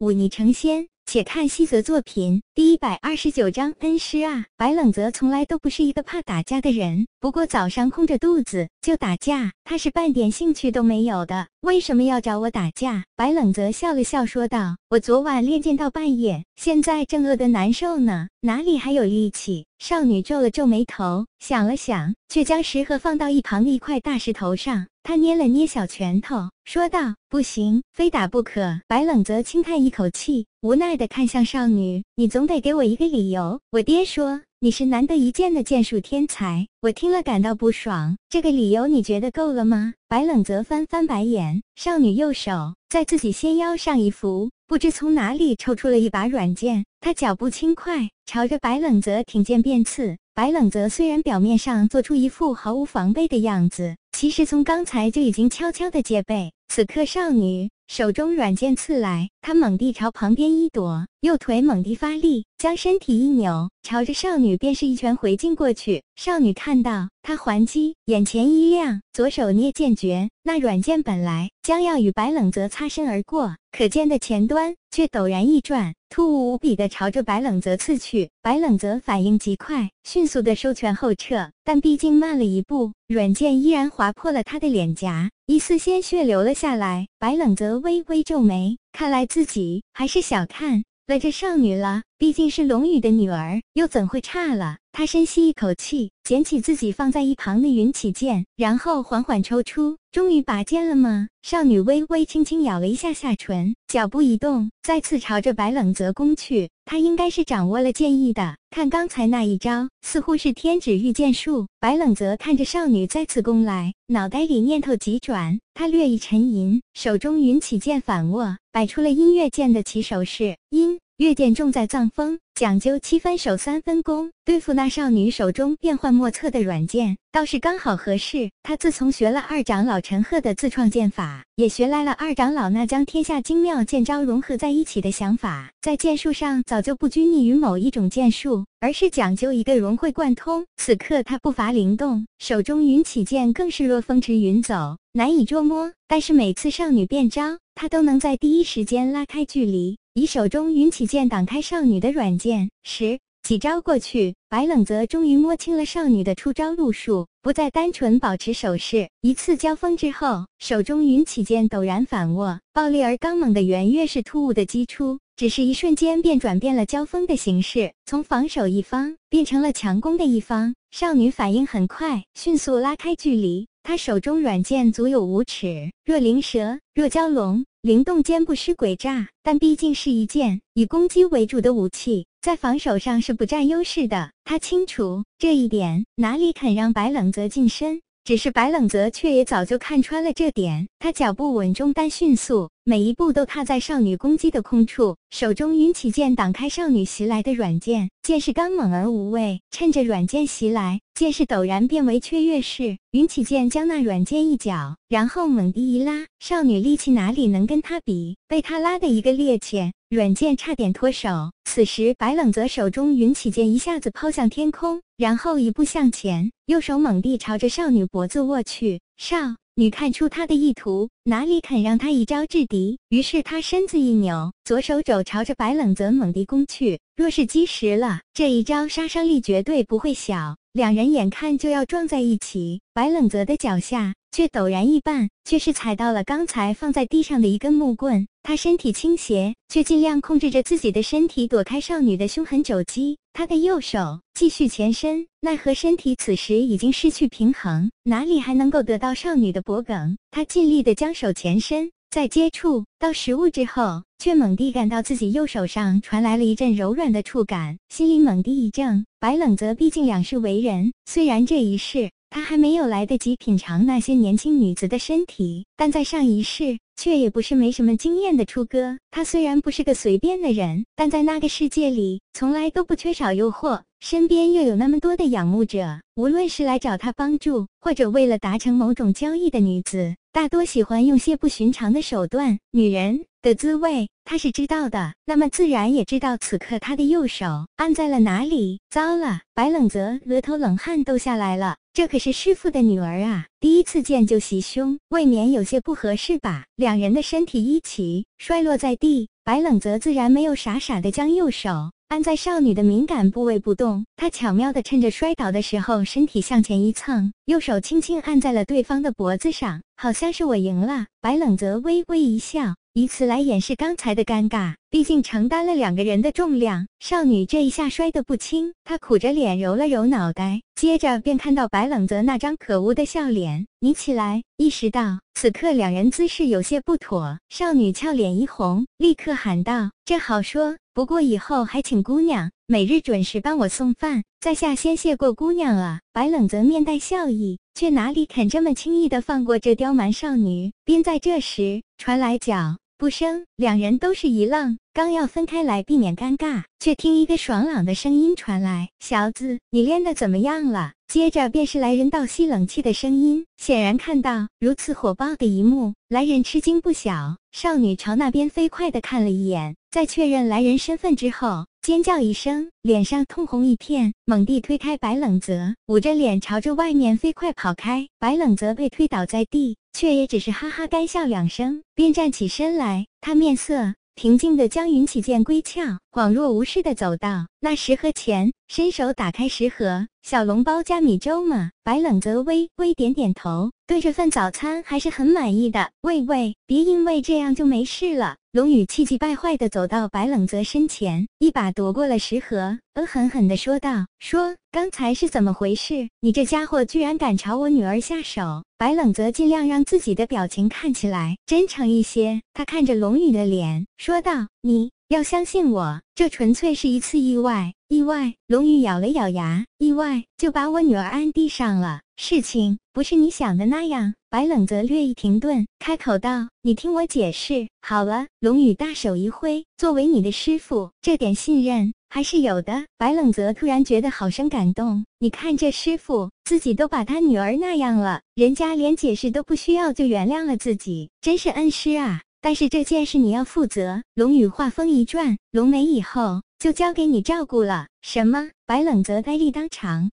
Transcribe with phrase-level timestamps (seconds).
[0.00, 0.88] 忤逆成仙。
[1.12, 4.44] 且看西泽作品第一百二十九章恩师啊！
[4.56, 11.48] 白冷泽从来都不是一个怕打架的人，不过早上空着肚子就打架，他是半点兴趣都没有的。
[11.62, 13.06] 为什么要找我打架？
[13.16, 24.86] 白冷泽笑了笑说道：“我昨晚练剑到半夜，现在正饿得难受呢，哪里还有力气？”少女皱了皱眉头，想了想，却将食盒放到一旁的一块大石头上。
[25.02, 38.18] 她捏了捏小拳头，说道：“不行，非打不可。”白冷泽轻叹一口气，无奈地看向少女：“你总得给我一个理由。”我爹说：“你是难得一见的剑术天才。”我听了感到不爽。
[38.28, 39.94] 这个理由你觉得够了吗？
[40.06, 41.62] 白冷泽翻翻白眼。
[41.76, 46.84] 少女右手在自己纤腰上一扶，不知从哪里抽出了一把软剑。
[47.00, 50.18] 她脚步轻快，朝着白冷泽挺剑便刺。
[50.34, 56.52] 白冷泽虽然表面上做出一副毫无防备的样子，其实从刚才就已经悄悄的戒备。
[56.68, 66.02] 此刻少女手中软剑刺来，他猛地朝旁边一躲，右腿猛地发力，将身体一扭，朝着少女便是一拳回敬过去。
[66.16, 75.92] 少女看到他还击，眼前一亮，左手捏剑诀，那软剑本来将要与白冷泽擦身而过，可见的前端却陡然一转。
[76.08, 87.08] 突兀无比的朝着白冷泽刺去，白冷泽反应极快，迅速的收拳后撤，但毕竟慢了一步，软剑依然划破了他的脸颊，一丝鲜血流了下来。
[87.18, 94.78] 白冷泽微微皱眉，看来自己还是小看了这少女了，毕竟是龙宇的女儿，又怎会差了？
[94.92, 99.96] 他深吸一口气，捡起自己放在一旁的云起剑，然后缓缓抽出。
[100.10, 101.28] 终于拔剑了吗？
[101.42, 106.68] 少女微微轻轻咬了一下下唇，脚步一动，再次朝着白冷泽攻去。
[106.84, 111.68] 她应该是掌握了剑意的，看刚才那一招，似乎是天指御剑术。
[111.78, 120.56] 白冷泽看着少女再次攻来，脑袋里念头急转，他略一沉吟，手中云起剑反握，摆出了音乐剑的起手式。
[120.70, 122.38] 音月剑重在藏锋。
[122.54, 128.50] 讲究七分手三分攻，对付那少女手中变幻莫测的软剑，倒是刚好合适。
[128.62, 140.64] 他自从学了二长老陈赫的自创剑法，也学来了二长老那将天下精妙剑招融合在一起的想法，在剑术上早就不拘泥于某一种剑术，而是讲究一个融会贯通。
[140.78, 145.92] 此刻他步伐灵动，手中云起剑更是若风驰云走，难以捉摸。
[146.08, 149.98] 但是每次少女变招，他都能在第一时间拉开距离。
[150.14, 159.08] 以手中云起剑挡开少女的软剑，十几招过去，白冷泽终于摸清了少女的出招路数，不再单纯保持手势。
[159.20, 170.74] 一次交锋之后，手中云起剑陡然反握，暴烈而刚猛的圆月是突兀的击出，只是一瞬间便转变了交锋的形式，从防守一方变成了强攻的一方。
[170.90, 173.68] 少女反应很快，迅速拉开距离。
[173.84, 177.64] 她手中软剑足有五尺，若灵蛇，若蛟龙。
[177.82, 184.32] 灵动间不失诡诈，但毕竟是一件以攻击为主的武器，在防守上是不占优势的。
[184.44, 188.02] 他清楚这一点，哪里肯让白冷泽近身？
[188.22, 199.60] 只是白冷泽却也早就看穿了这点，他脚步稳重但迅速，每一步都踏在少女攻击的空处，手中云起剑挡开少女袭来的软剑，剑势刚猛而无畏。
[199.70, 208.36] 趁着软剑袭来，剑势陡然变为雀跃式，云起剑将那软剑一脚，然后猛地一拉，少女力气哪里能跟他比？
[208.48, 209.92] 被他拉的一个趔趄。
[210.08, 219.00] 软剑差点脱手，此时白冷泽手中云起剑一下子抛向天空，然后一步向前，右手猛地朝着少女脖子握去。
[219.16, 219.36] 少
[219.76, 222.98] 女看出他的意图，哪里肯让他一招制敌？
[223.08, 227.00] 于是他身子一扭，左手肘朝着白冷泽猛地攻去。
[227.16, 230.56] 若是击实了，这一招杀伤力绝对不会小。
[230.72, 238.26] 两人眼看就要撞在一起，白冷泽的脚下却陡然一绊，却是踩到了刚才放在地上的一根木棍。
[238.42, 243.18] 他身体倾斜，却尽量控制着自己的身体躲开少女的凶狠肘击。
[243.32, 250.16] 他的右手继续前伸，奈何身体此时已经失去平衡，哪里还能够得到少女的脖颈？
[250.30, 259.04] 他尽力的将手前伸，在接触到食物之后，却猛地感到自己右手上传来了一阵柔软的触感，心里猛地一怔。
[259.20, 266.78] 白冷泽毕竟两世为人，虽然这一世他还没有来得及品尝那些年轻女子的身体，但在上一世。
[267.00, 268.98] 却也不是没什么经验的初哥。
[269.10, 276.02] 他虽然不是个随便的人，但在那个世界里，从来都不缺少诱惑，身边又有那么多的仰慕者。
[276.16, 282.58] 无论是来找他帮助，或者为了达成某种交易的女子，大多喜欢用些不寻常的手段。
[282.70, 287.46] 女人的滋味，他是知道的，那么自然也知道此刻他的右手
[287.76, 288.80] 按在了哪里。
[288.90, 291.78] 糟了，白冷泽额头冷汗都下来了。
[291.94, 296.66] 这可是师傅的女儿啊，第一次见就袭胸，未免有些不合适吧？
[296.76, 299.28] 两人的身体一起摔落在地。
[299.42, 311.06] 白冷泽自然没有傻傻的将右手按在少女的敏感部位不动，他巧妙的趁着摔倒的时候，身体向前一蹭，右手轻轻按在了对方的脖子上，好像是我赢了。
[311.22, 312.74] 白冷泽微微一笑。
[312.92, 316.88] 以此来掩饰刚才的尴尬，毕竟承担了两个人的重量。
[316.98, 327.38] 少女这一下摔得不轻，她苦着脸揉了揉脑袋，接着便看到白冷泽那张可恶的笑脸，你起来，意识到此刻两人姿势有些不妥。
[327.48, 340.72] 少女俏脸一红，立刻喊道：“这好说，不过以后还请姑娘每日准时帮我送饭，在下先谢过姑娘了。”白冷泽面带笑意，却哪里肯这么轻易的放过这刁蛮少女。
[340.84, 342.79] 便在这时，传来脚。
[343.00, 353.46] 不生，两人都是一愣，刚要分开来避免尴尬，却听一个爽朗的声音传来：“小子，你练的怎么样了？”接着便是来人倒吸冷气的声音。
[353.56, 357.38] 显然看到如此火爆的一幕，来人吃惊不小。
[357.52, 368.06] 少女朝那边飞快地看了一眼，在确认来人身份之后，尖叫一声，脸上通红一片，猛地推开白冷泽，捂着脸朝着外面飞快跑开。
[368.18, 369.76] 白冷泽被推倒在地。
[369.92, 373.08] 却也只是哈哈干笑两声，便站起身来。
[373.20, 380.08] 他面色平静的将云起剑归鞘，恍若无事的走到那食盒前，伸手打开食盒。
[380.22, 381.70] 小笼包加米粥吗？
[381.84, 385.92] 白冷泽微微点点头，对这份早餐还是很满意的。
[386.00, 388.36] 喂喂，别因为这样就没事了。
[388.50, 396.08] 龙宇气急败坏的走到白冷泽身前，一把夺过了食盒，恶狠狠的说道：“说刚才是怎么回事？
[396.20, 407.74] 你这家伙居然敢朝我女儿下手！”白冷泽尽量让自己的表情看起来真诚一些，他看着龙宇的脸说道：“你。”要相信我，这纯粹是一次意外。
[407.88, 412.02] 意外，龙宇咬了咬牙，意外就把我女儿按地上了。
[412.16, 414.14] 事情不是你想的那样。
[414.28, 422.84] 白冷泽略一停顿，开口道：“你听我解释好了。”龙宇大手一挥，作为你的师傅，这点信任还是有的。
[422.96, 425.04] 白冷泽突然觉得好生感动。
[425.18, 432.20] 你看这师傅，自己都把他女儿那样了，人家连解释都不需要就原谅了自己，真是恩师啊。
[432.40, 434.02] 但是这件事你要负责。
[434.14, 437.88] 龙宇话锋一转，龙梅以后就交给你照顾了。
[438.02, 438.50] 什么？
[438.66, 440.10] 白冷泽呆立当场。